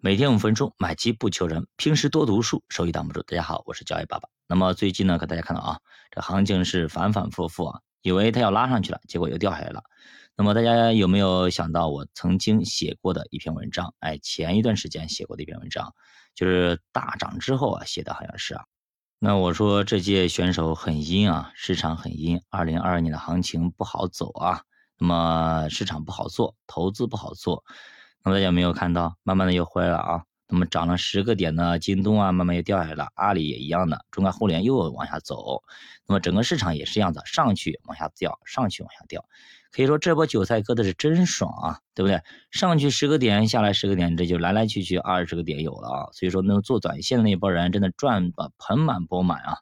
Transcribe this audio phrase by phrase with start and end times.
[0.00, 3.20] 每天五分钟，买基不求人，平时多读书，收益挡不住。
[3.22, 4.28] 大家好，我是交易爸爸。
[4.46, 5.80] 那么最近呢，给大家看到啊，
[6.12, 9.82] 这行情是反反复复啊，以为它要拉上去了，结果又掉下来了。
[10.36, 13.92] 那么大家有没有想到我曾经写过的一篇文章？
[13.98, 15.92] 哎，前一段时间写过的一篇文章，
[16.32, 18.66] 就是大涨之后啊写的，好像是啊。
[19.18, 24.62] 那我说这届选手很阴啊，市场很阴，二零二二年的行情不好走啊，
[24.96, 27.64] 那么市场不好做，投资不好做。
[28.24, 30.22] 那么大家有没有看到，慢慢的又回来了啊？
[30.50, 35.62] 那么涨了十个点的京东啊，慢慢又掉下来了，阿里也一样的，中概互联又往下走。
[36.06, 39.24] 那么整个市场也是这样子，上去往下掉，上去往下掉。
[39.70, 42.22] 可以说这波韭菜割的是真爽啊，对不对？
[42.50, 46.08] 上去十个点，下来十个点，这就来来去去二十个点有了啊。
[46.12, 49.58] 所以说，那做短线的那波人真的赚的盆满钵满啊。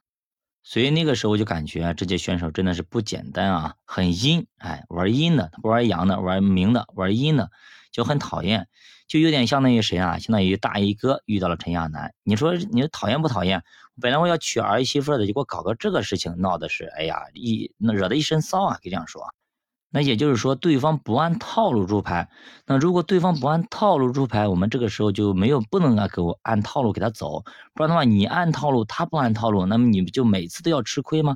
[0.63, 7.51] 所以那个时候就感觉这届选手真的是不简单啊，很阴，哎，玩阴的，不玩阳的，玩明的，玩阴的，
[7.97, 8.67] 就很讨厌，
[9.07, 10.19] 就有点相当于谁啊？
[10.19, 12.13] 相当于大衣哥遇到了陈亚楠。
[12.23, 13.63] 你说你讨厌不讨厌？
[13.99, 19.33] 本来我要娶儿媳妇的，结果搞个这个事情，闹的是，哎呀，一那惹得一身骚啊，可以这样说。
[19.89, 22.29] 那也就是说，对方不按套路出牌。
[22.67, 31.35] 那如果对方不按套路出牌，我们这个时候就没有不能啊给我按套路给他走，不然的话，你按套路，他不按套路，那么你就每次都要吃亏吗？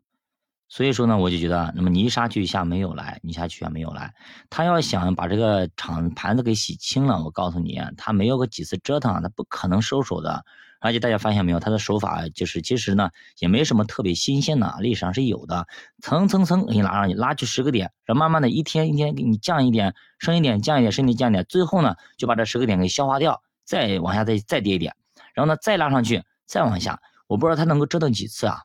[0.72, 4.14] 所以说呢，我就觉得，那么你一杀去一下没有来，你下去啊没有来，
[4.50, 10.46] 他要想把这个场盘子给洗清了，我告诉你，他没有个几次折腾，他不可能收手的。
[10.80, 15.68] 而且大家发现没有，他的手法就是其实呢也没什么特别新鲜的，历史上是有的，
[16.02, 24.96] 蹭蹭蹭给你拉上去，拉去十个点，然后慢慢的一天一天给你降一点，升一点，降一点，升一点，降一点，最后呢就把这十个点给消化掉，再往下再再跌一点，
[25.34, 28.62] 然后呢再拉上去，再往下，我不知道他能够折腾几次啊？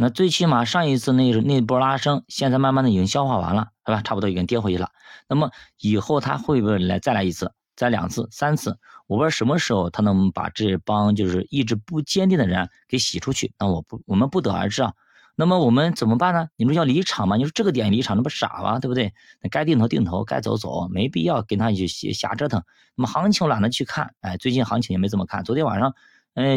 [0.00, 4.00] 那最起码上一次那那波拉升，现在慢慢的已经消化完了，是吧？
[4.02, 4.90] 差不多已经跌回去了。
[5.28, 7.52] 那么以后他会不会来再来一次？
[7.74, 13.52] 再两次、三次，我不知道什么时候他能把这帮就是意志不坚定的人给洗出去。
[13.58, 14.92] 那我不，我们不得而知啊。
[15.34, 16.48] 那么我们怎么办呢？
[16.56, 17.36] 你说要离场吗？
[17.36, 18.78] 你说这个点离场，那不傻吗？
[18.78, 19.12] 对不对？
[19.40, 22.62] 那该定投定投，该走走，没必要跟他去瞎折腾。
[22.94, 25.42] 那么行情懒得去看，哎，最近行情也没怎么看。
[25.42, 25.94] 昨天晚上，
[26.34, 26.56] 哎，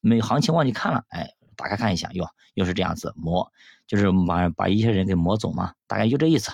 [0.00, 3.52] 没行情忘记看了，哎，打开看一下，哟，又是这样子磨，
[3.86, 6.52] 就是把把一些人给磨走嘛，大概就这意思。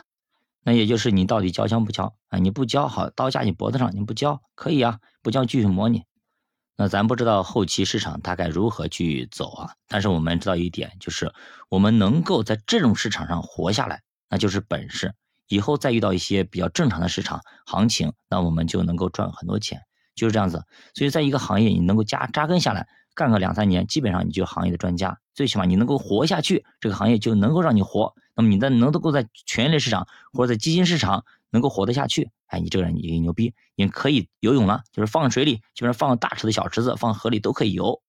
[0.64, 2.38] 那也就是你到底交枪不交啊？
[2.38, 6.04] 你不交好，刀架你脖子上，你不交可以啊，不交继续磨你。
[6.76, 9.72] 那咱不知道后期市场大概如何去走啊？
[9.88, 11.32] 但是我们知道一点，就是
[11.69, 15.15] 我们能够在这种市场上活下来，那就是本事。
[15.47, 19.80] 以后再遇到一些比较正常的市场行情，那我们就能够赚很多钱，
[20.15, 20.66] 就是这样子。
[20.92, 22.86] 所以在一个行业，你能够扎扎根下来。
[23.18, 28.14] 干个两三年，基本上你就行业的专家，最起码你能够活下去，这个行业就能够让你活。
[28.36, 38.00] 那么你的能够在权益类市场或者在基金市场能够活得下去，哎，你这个人你牛逼，你可以游泳了，就是放水里，基本上放大池子、小池子，放河里都可以游。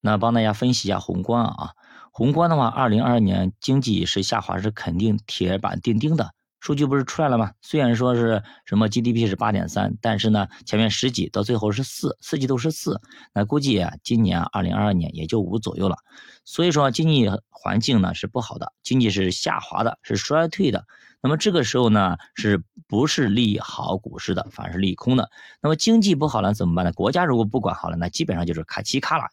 [0.00, 1.70] 那帮大家分析一下宏观啊，
[2.10, 6.32] 宏观的话，二零二二年经济是下滑，是肯定铁板钉钉的。
[6.66, 7.52] 数据不是出来了吗？
[7.62, 13.00] 虽然说是什么 GDP 是八点三，但是呢，前面十几到最后是四，四季度是四，
[13.32, 15.96] 那估计啊，今年二零二二年也就五左右了。
[16.44, 20.84] 所以说经济环境呢是不好的，经济是下滑的，是衰退的。
[21.20, 25.30] 那么这个时候呢，是不是利好股市的，反而是利空的？
[25.60, 26.92] 那么经济不好了怎么办呢？
[26.94, 29.28] 国家如果不管好了，那基本上就是卡齐卡了。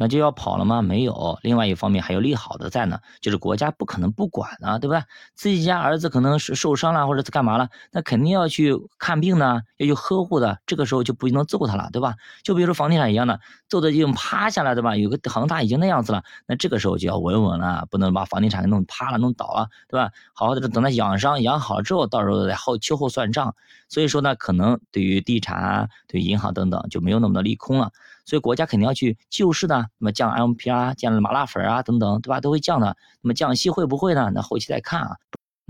[0.00, 0.80] 那就要跑了吗？
[0.80, 1.38] 没有。
[1.42, 5.02] 另外一方面还有利好的在呢，就是国家不可能不管啊，对吧？
[5.34, 10.60] 自己家儿子可能是受伤了，或者是干嘛了，那肯定要去看病呢，要去呵护的。
[10.66, 12.14] 这个时候就不能揍他了，对吧？
[12.44, 14.94] 就比如说房地产一样的，揍的已经趴下了，对吧？
[14.94, 20.12] 有个恒大已经那样子了，那这个时候就要稳稳了，不能把房地产给弄趴了、弄倒了，对吧？
[20.32, 23.56] 好好的等他养伤养好了之后，到时候再后秋后算账。
[23.88, 27.90] 所以说呢，可能对于地产、对银行等等就没有那么多利空了。
[28.28, 32.42] 所以国家肯定要去救市呢，那么降 MPR、降麻辣粉啊等等，对吧？
[32.42, 32.94] 都会降的。
[33.22, 34.30] 那么降息会不会呢？
[34.34, 35.16] 那后期再看啊。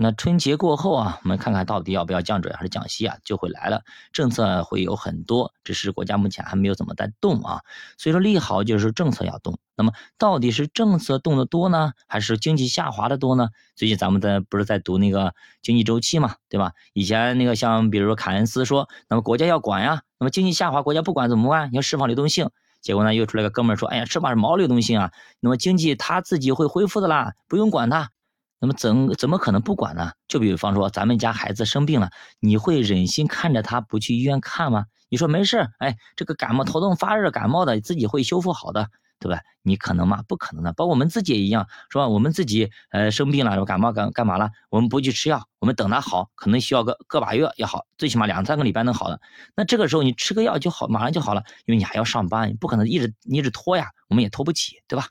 [0.01, 3.81] 那春节过后啊，我们看看到底要不要降准还是降息啊，就会来了。
[4.13, 7.63] 政策会有很多，只是国家目前还没有怎么在动啊。
[7.97, 9.59] 所以说利好就是政策要动。
[9.75, 13.49] 那么到底是政策动的多呢，还是经济下滑的多呢？
[13.75, 16.71] 最近咱们在不是在读那个经济周期嘛，对吧？
[16.93, 21.73] 以前那个像比如说凯恩斯说，那么国家要管呀，那么经济下滑国家不管怎么办？
[21.73, 22.49] 要释放流动性。
[22.79, 28.11] 结果呢又出来个哥们说，哎呀，释放毛流动性啊，那么经济它自己会恢复的啦，不用管它。
[28.59, 30.11] 那么怎怎么可能不管呢？
[30.27, 32.09] 就比方说咱们家孩子生病了，
[32.39, 34.85] 你会忍心看着他不去医院看吗？
[35.09, 38.89] 你说没事，哎，这个感冒头痛发热感冒的自己会修复好的。
[39.21, 39.41] 对吧？
[39.63, 40.23] 你可能吗？
[40.29, 40.71] 不可能的。
[40.71, 42.07] 包括我们自己也一样，是吧？
[42.07, 44.49] 我们自己呃生病了，感冒干干嘛了？
[44.69, 49.19] 我们不去吃药，我们等他好，可能需要个个把月也好，最起码两三个礼拜能好的。
[49.57, 55.07] 那这个时候你吃个药就好，马上就好了，因为你还要上班，不可能一直一直拖呀，我们也拖不起，对吧？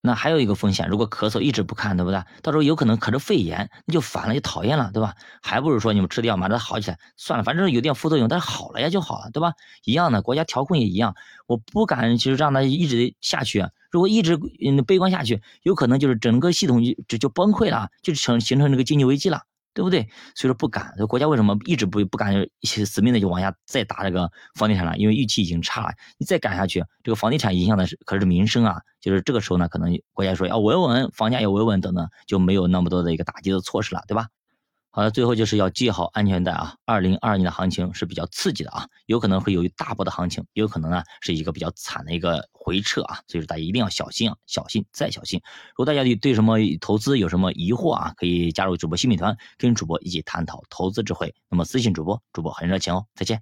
[0.00, 2.22] 那还有一个风险，如果咳嗽一直不看，对不对？
[2.42, 5.14] 到时候有可能咳着肺炎，那就烦了，就讨厌了，对吧？
[5.42, 9.52] 还不如说你们吃的药马上好起来，算了，反正有点副作用，但是好了呀就好了，对吧？
[9.84, 11.14] 一样的，国家调控也一样，
[11.46, 19.42] 我不敢就是让它一直下去，如果一直嗯悲观下去，有可能就是整个系统就就崩溃了，就成形成这个经济危机了。
[19.76, 20.08] 对不对？
[20.34, 24.96] 所以说不敢，国家为什么一直不不敢死命的就往下再打这个房地产了？
[24.96, 28.80] 因为预期已经差了，你再赶下去，这个房地产影响的是可是民生啊。
[29.02, 34.28] 就是这个时候呢，可能国家说要维稳，房价要维稳等等，就没有那么多的一个打击的措施了，对吧？
[34.96, 36.74] 好了，最后就是要系好安全带啊！
[36.86, 45.38] 二零二二年的行情是比较刺激的啊，有可能会有一大波的行情，也有可能呢是一个比较惨的一个回撤啊，所以说大家一定要小心啊，小心再小心。
[45.76, 51.34] 如果大家对什么投资有什么疑惑啊，可以加入主播新品团，跟主播一起探讨投资智慧。
[51.50, 53.34] 那么私信主播，主播很热情哦，再见。